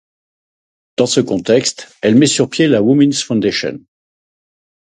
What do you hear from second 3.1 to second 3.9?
Foundation.